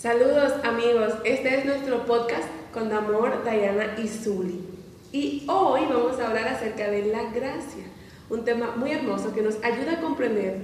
[0.00, 4.64] Saludos amigos, este es nuestro podcast con Amor, Diana y Zuli.
[5.12, 7.84] Y hoy vamos a hablar acerca de la gracia,
[8.30, 10.56] un tema muy hermoso que nos ayuda a comprender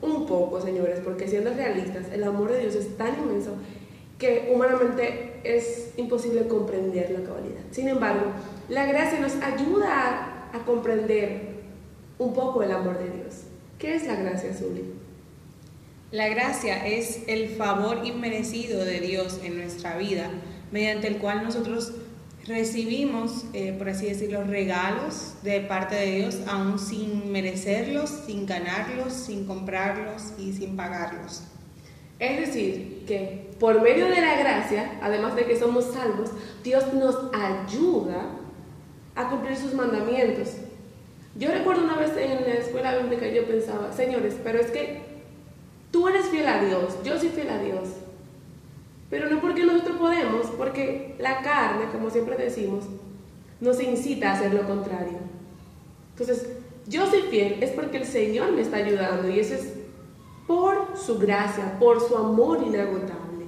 [0.00, 3.56] un poco, señores, porque siendo realistas, el amor de Dios es tan inmenso
[4.16, 7.62] que humanamente es imposible comprender la cabalidad.
[7.72, 8.26] Sin embargo,
[8.68, 11.48] la gracia nos ayuda a, comprender
[12.16, 13.42] un poco el amor de Dios.
[13.76, 14.84] ¿Qué es la gracia, Zuli?
[16.14, 20.30] La gracia es el favor inmerecido de Dios en nuestra vida,
[20.70, 21.90] mediante el cual nosotros
[22.46, 29.12] recibimos, eh, por así decirlo, regalos de parte de Dios, aún sin merecerlos, sin ganarlos,
[29.12, 31.42] sin comprarlos y sin pagarlos.
[32.20, 36.30] Es decir, que por medio de la gracia, además de que somos salvos,
[36.62, 38.24] Dios nos ayuda
[39.16, 40.58] a cumplir sus mandamientos.
[41.34, 45.13] Yo recuerdo una vez en la escuela bíblica yo pensaba, señores, pero es que
[45.94, 47.88] Tú eres fiel a Dios, yo soy fiel a Dios.
[49.10, 52.86] Pero no porque nosotros podemos, porque la carne, como siempre decimos,
[53.60, 55.18] nos incita a hacer lo contrario.
[56.10, 56.48] Entonces,
[56.88, 59.68] yo soy fiel es porque el Señor me está ayudando y eso es
[60.48, 63.44] por su gracia, por su amor inagotable.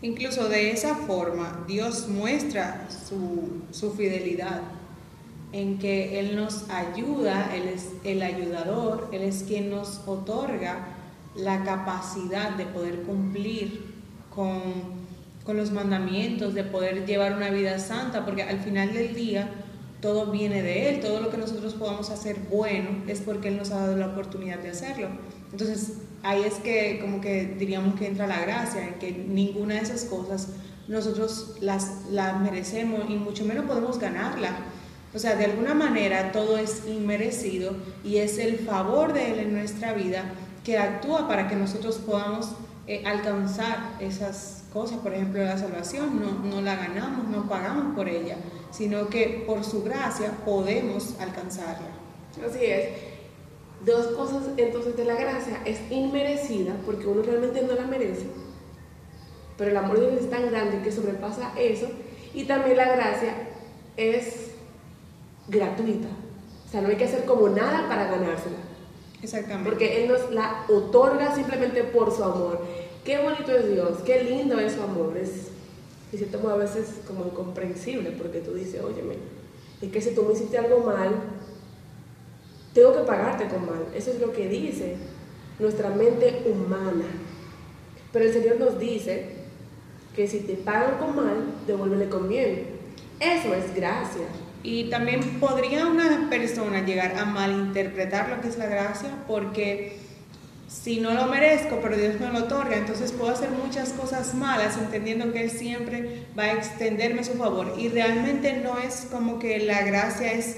[0.00, 4.62] Incluso de esa forma, Dios muestra su, su fidelidad
[5.52, 10.93] en que Él nos ayuda, Él es el ayudador, Él es quien nos otorga
[11.36, 13.94] la capacidad de poder cumplir
[14.34, 15.04] con,
[15.46, 19.50] los mandamientos, de poder llevar una vida santa, porque al final del día
[20.00, 23.70] todo viene de Él, todo lo que nosotros podamos hacer bueno es porque Él nos
[23.70, 25.08] ha dado la oportunidad de hacerlo.
[25.52, 29.80] Entonces ahí es que como que diríamos que entra la gracia, en que ninguna de
[29.80, 30.48] esas cosas
[30.88, 34.50] nosotros las, las merecemos y mucho menos podemos ganarla.
[35.14, 39.52] O sea, de alguna manera todo es inmerecido y es el favor de Él en
[39.54, 40.24] nuestra vida
[40.64, 42.48] que actúa para que nosotros podamos
[42.86, 44.98] eh, alcanzar esas cosas.
[44.98, 48.36] Por ejemplo, la salvación no, no la ganamos, no pagamos por ella,
[48.70, 51.88] sino que por su gracia podemos alcanzarla.
[52.44, 52.88] Así es.
[53.84, 58.26] Dos cosas entonces de la gracia es inmerecida porque uno realmente no la merece,
[59.58, 61.88] pero el amor de Dios es tan grande que sobrepasa eso
[62.32, 63.34] y también la gracia
[63.98, 64.52] es
[65.48, 66.08] gratuita.
[66.66, 68.56] O sea, no hay que hacer como nada para ganársela.
[69.24, 69.70] Exactamente.
[69.70, 72.60] Porque Él nos la otorga simplemente por su amor.
[73.04, 75.16] Qué bonito es Dios, qué lindo es su amor.
[75.16, 75.48] Es,
[76.12, 79.16] y cierto modo, a veces como incomprensible, porque tú dices, óyeme,
[79.80, 81.10] es que si tú me hiciste algo mal,
[82.74, 83.86] tengo que pagarte con mal.
[83.94, 84.96] Eso es lo que dice
[85.58, 87.06] nuestra mente humana.
[88.12, 89.36] Pero el Señor nos dice
[90.14, 91.36] que si te pagan con mal,
[91.66, 92.66] devuélvele con bien.
[93.18, 94.26] Eso es gracia.
[94.64, 99.98] Y también podría una persona llegar a malinterpretar lo que es la gracia porque
[100.68, 104.76] si no lo merezco, pero Dios me lo otorga, entonces puedo hacer muchas cosas malas
[104.78, 107.74] entendiendo que Él siempre va a extenderme su favor.
[107.78, 110.56] Y realmente no es como que la gracia es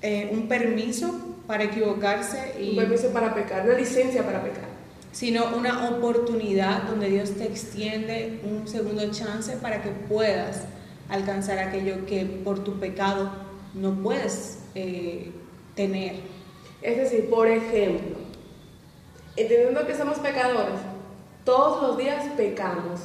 [0.00, 2.54] eh, un permiso para equivocarse.
[2.60, 4.64] Y, un permiso para pecar, una licencia para pecar.
[5.12, 10.62] Sino una oportunidad donde Dios te extiende un segundo chance para que puedas
[11.08, 13.30] alcanzar aquello que por tu pecado
[13.74, 15.30] no puedes eh,
[15.74, 16.16] tener.
[16.82, 18.16] Es decir, por ejemplo,
[19.36, 20.80] entendiendo que somos pecadores,
[21.44, 23.00] todos los días pecamos.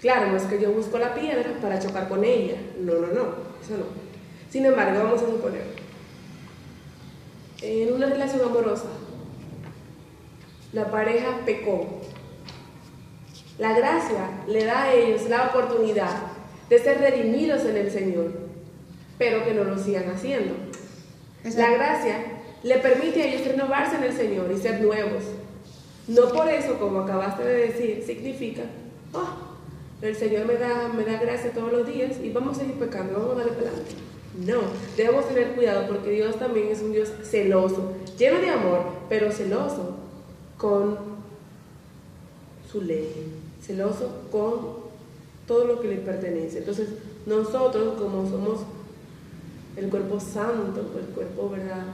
[0.00, 2.56] Claro, no es que yo busco la piedra para chocar con ella.
[2.80, 3.22] No, no, no,
[3.62, 3.84] eso no.
[4.50, 5.64] Sin embargo, vamos a suponer,
[7.62, 8.88] en una relación amorosa,
[10.72, 12.00] la pareja pecó.
[13.58, 16.32] La gracia le da a ellos la oportunidad
[16.72, 18.30] de ser redimidos en el Señor,
[19.18, 20.54] pero que no lo sigan haciendo.
[21.54, 22.16] La gracia
[22.62, 25.22] le permite a ellos renovarse en el Señor y ser nuevos.
[26.08, 28.62] No por eso, como acabaste de decir, significa,
[29.12, 29.34] oh,
[30.00, 33.18] el Señor me da, me da gracia todos los días y vamos a seguir pecando,
[33.18, 33.90] vamos a darle adelante.
[34.38, 34.60] No,
[34.96, 39.98] debemos tener cuidado porque Dios también es un Dios celoso, lleno de amor, pero celoso
[40.56, 40.96] con
[42.66, 43.30] su ley,
[43.60, 44.81] celoso con
[45.46, 46.58] todo lo que le pertenece.
[46.58, 46.88] Entonces,
[47.26, 48.60] nosotros como somos
[49.76, 51.84] el cuerpo santo, el cuerpo ¿verdad?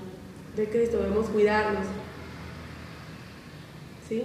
[0.56, 1.86] de Cristo, debemos cuidarnos.
[4.08, 4.24] ¿Sí?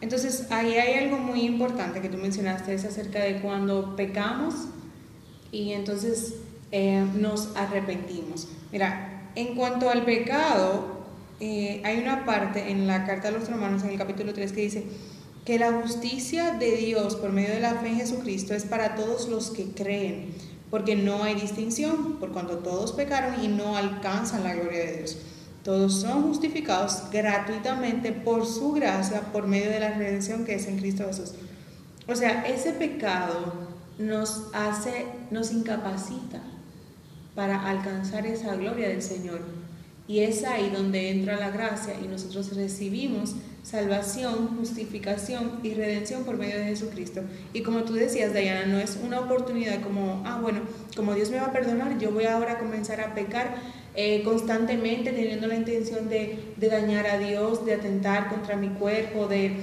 [0.00, 4.54] Entonces, ahí hay algo muy importante que tú mencionaste, es acerca de cuando pecamos
[5.52, 6.34] y entonces
[6.72, 8.48] eh, nos arrepentimos.
[8.72, 11.04] Mira, en cuanto al pecado,
[11.38, 14.60] eh, hay una parte en la carta de los romanos, en el capítulo 3, que
[14.62, 14.84] dice,
[15.44, 19.28] que la justicia de Dios por medio de la fe en Jesucristo es para todos
[19.28, 20.34] los que creen,
[20.70, 25.18] porque no hay distinción, por cuanto todos pecaron y no alcanzan la gloria de Dios.
[25.64, 30.78] Todos son justificados gratuitamente por su gracia, por medio de la redención que es en
[30.78, 31.34] Cristo Jesús.
[32.08, 33.54] O sea, ese pecado
[33.98, 36.42] nos hace, nos incapacita
[37.34, 39.40] para alcanzar esa gloria del Señor.
[40.08, 46.36] Y es ahí donde entra la gracia y nosotros recibimos salvación, justificación y redención por
[46.36, 47.22] medio de Jesucristo.
[47.52, 50.60] Y como tú decías, Diana, no es una oportunidad como, ah, bueno,
[50.96, 53.54] como Dios me va a perdonar, yo voy ahora a comenzar a pecar
[53.94, 59.26] eh, constantemente teniendo la intención de, de dañar a Dios, de atentar contra mi cuerpo,
[59.26, 59.56] de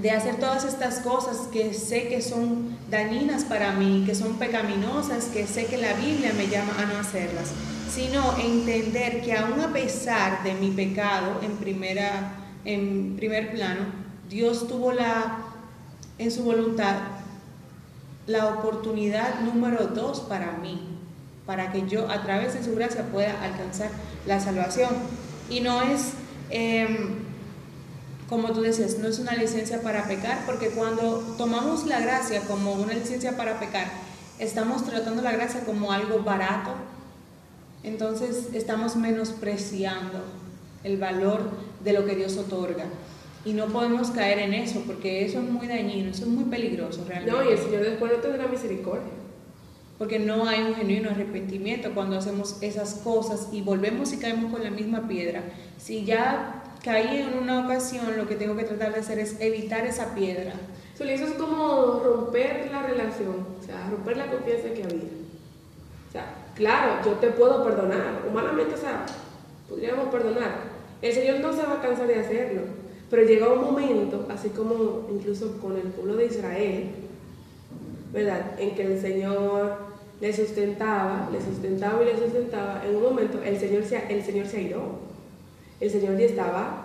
[0.00, 5.26] de hacer todas estas cosas que sé que son dañinas para mí, que son pecaminosas,
[5.26, 7.52] que sé que la Biblia me llama a no hacerlas,
[7.90, 13.86] sino entender que aún a pesar de mi pecado en primera en primer plano,
[14.28, 15.38] Dios tuvo la
[16.18, 16.96] en su voluntad
[18.26, 20.80] la oportunidad número dos para mí,
[21.46, 23.90] para que yo a través de su gracia pueda alcanzar
[24.26, 24.90] la salvación.
[25.48, 26.14] Y no es
[26.50, 27.26] em,
[28.28, 32.72] como tú decías, no es una licencia para pecar, porque cuando tomamos la gracia como
[32.72, 33.86] una licencia para pecar,
[34.38, 36.72] estamos tratando la gracia como algo barato,
[37.84, 40.24] entonces estamos menospreciando
[40.82, 41.50] el valor
[41.86, 42.84] de lo que Dios otorga.
[43.44, 47.04] Y no podemos caer en eso, porque eso es muy dañino, eso es muy peligroso
[47.08, 47.30] realmente.
[47.30, 49.12] No, y el Señor después no tendrá misericordia.
[49.98, 54.64] Porque no hay un genuino arrepentimiento cuando hacemos esas cosas y volvemos y caemos con
[54.64, 55.44] la misma piedra.
[55.78, 59.86] Si ya caí en una ocasión, lo que tengo que tratar de hacer es evitar
[59.86, 60.52] esa piedra.
[60.98, 65.10] eso es como romper la relación, o sea, romper la confianza que había.
[66.08, 69.06] O sea, claro, yo te puedo perdonar, humanamente, o sea,
[69.68, 70.75] podríamos perdonar.
[71.02, 72.62] El Señor no se va a cansar de hacerlo,
[73.10, 76.90] pero llega un momento, así como incluso con el pueblo de Israel,
[78.12, 78.58] ¿verdad?
[78.58, 79.76] En que el Señor
[80.20, 84.46] le sustentaba, le sustentaba y le sustentaba, en un momento el Señor se, el Señor
[84.46, 85.06] se airó
[85.80, 86.84] el Señor ya estaba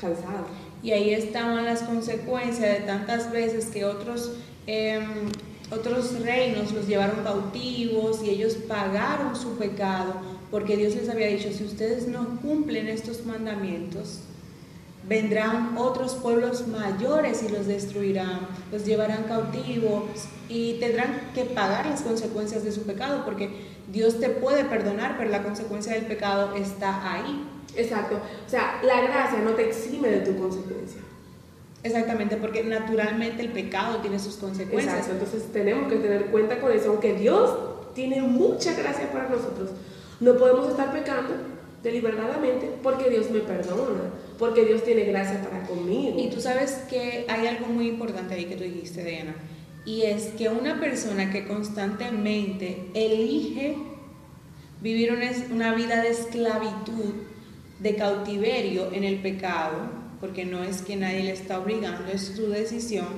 [0.00, 0.46] cansado.
[0.82, 4.36] Y ahí estaban las consecuencias de tantas veces que otros,
[4.66, 5.28] em,
[5.70, 10.14] otros reinos los llevaron cautivos y ellos pagaron su pecado,
[10.50, 14.20] porque Dios les había dicho, si ustedes no cumplen estos mandamientos,
[15.06, 20.04] vendrán otros pueblos mayores y los destruirán, los llevarán cautivos
[20.48, 23.50] y tendrán que pagar las consecuencias de su pecado, porque
[23.90, 27.46] Dios te puede perdonar, pero la consecuencia del pecado está ahí.
[27.74, 28.16] Exacto.
[28.16, 31.00] O sea, la gracia no te exime de tu consecuencia.
[31.88, 34.94] Exactamente, porque naturalmente el pecado tiene sus consecuencias.
[34.94, 37.56] Exacto, entonces tenemos que tener cuenta con eso, aunque Dios
[37.94, 39.70] tiene mucha gracia para nosotros,
[40.20, 41.34] no podemos estar pecando
[41.82, 46.18] deliberadamente porque Dios me perdona, porque Dios tiene gracia para conmigo.
[46.18, 49.34] Y tú sabes que hay algo muy importante ahí que tú dijiste, Diana,
[49.84, 53.76] y es que una persona que constantemente elige
[54.80, 57.14] vivir una, una vida de esclavitud,
[57.80, 62.48] de cautiverio en el pecado, porque no es que nadie le está obligando, es su
[62.48, 63.08] decisión,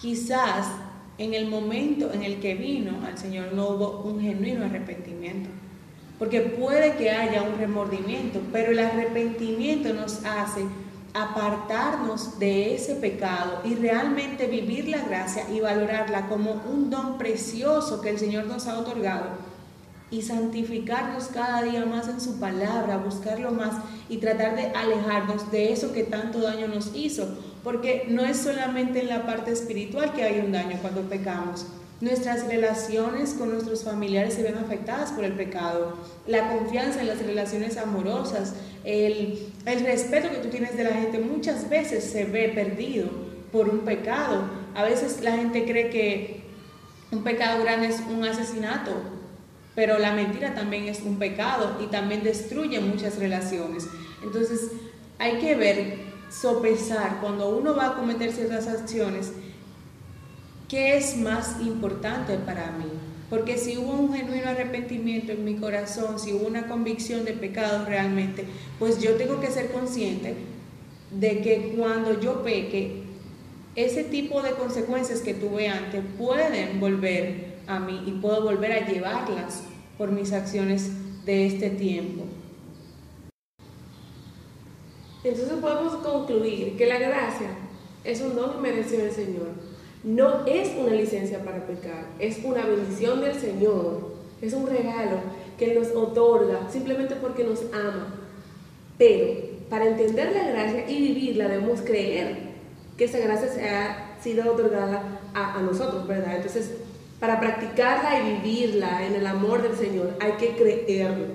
[0.00, 0.66] quizás
[1.18, 5.50] en el momento en el que vino al Señor no hubo un genuino arrepentimiento.
[6.18, 10.62] Porque puede que haya un remordimiento, pero el arrepentimiento nos hace
[11.14, 18.00] apartarnos de ese pecado y realmente vivir la gracia y valorarla como un don precioso
[18.00, 19.49] que el Señor nos ha otorgado
[20.10, 23.76] y santificarnos cada día más en su palabra, buscarlo más
[24.08, 27.28] y tratar de alejarnos de eso que tanto daño nos hizo,
[27.62, 31.66] porque no es solamente en la parte espiritual que hay un daño cuando pecamos.
[32.00, 35.98] Nuestras relaciones con nuestros familiares se ven afectadas por el pecado.
[36.26, 41.68] La confianza en las relaciones amorosas, el, respeto que tú tienes de la gente muchas
[41.68, 43.10] veces se ve perdido
[43.52, 44.44] por un pecado.
[44.74, 46.40] A veces la gente cree que
[47.12, 49.19] un pecado grande es un asesinato
[49.74, 53.86] pero la mentira también es un pecado y también destruye muchas relaciones.
[54.22, 54.70] Entonces
[55.18, 55.98] hay que ver,
[56.30, 59.32] sopesar, cuando uno va a cometer ciertas acciones,
[60.68, 62.90] qué es más importante para mí.
[63.28, 67.84] Porque si hubo un genuino arrepentimiento en mi corazón, si hubo una convicción de pecado
[67.84, 68.44] realmente,
[68.78, 70.34] pues yo tengo que ser consciente
[71.12, 73.02] de que cuando yo peque,
[73.76, 78.86] ese tipo de consecuencias que tuve antes pueden volver a mí y puedo volver a
[78.86, 79.64] llevarlas
[79.98, 80.90] por mis acciones
[81.24, 82.24] de este tiempo.
[85.22, 87.50] Entonces podemos concluir que la gracia
[88.04, 89.48] es un don merecido del Señor.
[90.02, 95.18] No es una licencia para pecar, es una bendición del Señor, es un regalo
[95.58, 98.14] que nos otorga simplemente porque nos ama.
[98.96, 99.34] Pero
[99.68, 102.50] para entender la gracia y vivirla debemos creer
[102.96, 106.36] que esa gracia se ha sido otorgada a, a nosotros, ¿verdad?
[106.36, 106.72] Entonces
[107.20, 111.26] para practicarla y vivirla en el amor del Señor hay que creerlo.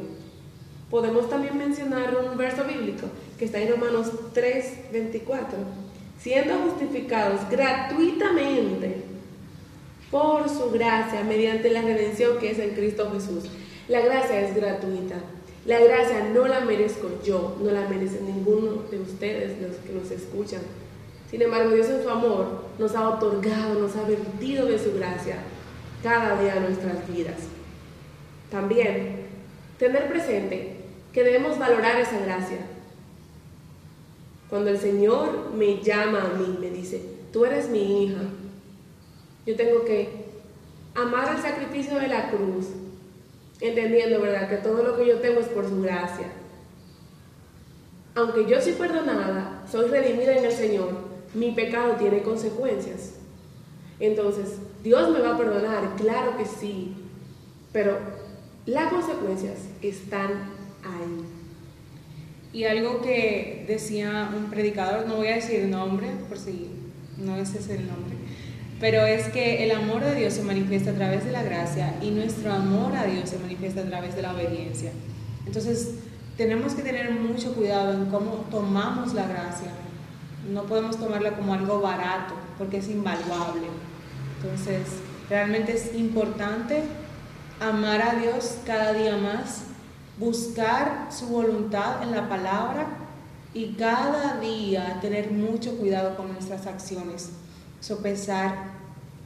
[0.90, 5.58] Podemos también mencionar un verso bíblico que está en Romanos 3, 24.
[6.20, 9.04] siendo justificados gratuitamente
[10.10, 13.44] por su gracia mediante la redención que es en Cristo Jesús.
[13.88, 15.18] La gracia es gratuita.
[15.66, 20.10] La gracia no la merezco yo, no la merece ninguno de ustedes, los que nos
[20.10, 20.62] escuchan.
[21.30, 25.38] Sin embargo, Dios en su amor nos ha otorgado, nos ha vertido de su gracia
[26.06, 27.38] cada día en nuestras vidas.
[28.52, 29.26] También,
[29.80, 30.76] tener presente
[31.12, 32.60] que debemos valorar esa gracia.
[34.48, 37.02] Cuando el Señor me llama a mí, me dice,
[37.34, 38.22] tú eres mi hija,
[39.48, 40.28] yo tengo que
[40.94, 42.68] amar el sacrificio de la cruz,
[43.60, 46.28] entendiendo, ¿verdad?, que todo lo que yo tengo es por su gracia.
[48.14, 50.90] Aunque yo soy perdonada, soy redimida en el Señor,
[51.34, 53.25] mi pecado tiene consecuencias.
[54.00, 56.94] Entonces, Dios me va a perdonar, claro que sí,
[57.72, 57.98] pero
[58.66, 60.32] las consecuencias están
[60.84, 61.26] ahí.
[62.52, 66.70] Y algo que decía un predicador, no voy a decir nombre, por si
[67.18, 68.16] no ese es el nombre,
[68.80, 72.12] pero es que el amor de Dios se manifiesta a través de la gracia y
[72.12, 74.92] nuestro amor a Dios se manifiesta a través de la obediencia.
[75.46, 75.96] Entonces,
[76.38, 79.72] tenemos que tener mucho cuidado en cómo tomamos la gracia.
[80.52, 83.68] No podemos tomarla como algo barato, porque es invaluable.
[84.46, 84.88] Entonces,
[85.28, 86.84] realmente es importante
[87.60, 89.64] amar a Dios cada día más,
[90.20, 92.86] buscar su voluntad en la palabra
[93.56, 97.32] y cada día tener mucho cuidado con nuestras acciones.
[97.80, 98.56] Sopesar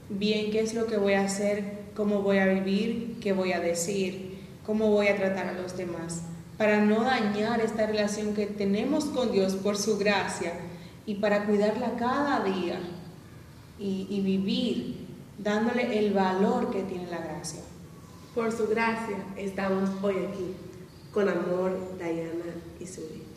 [0.07, 3.59] bien qué es lo que voy a hacer, cómo voy a vivir, qué voy a
[3.59, 6.21] decir, cómo voy a tratar a los demás,
[6.57, 10.53] para no dañar esta relación que tenemos con Dios por su gracia
[11.05, 12.79] y para cuidarla cada día
[13.77, 15.08] y, y vivir
[15.43, 17.61] dándole el valor que tiene la gracia.
[18.35, 20.55] Por su gracia estamos hoy aquí,
[21.13, 23.28] con amor, Diana y Suri.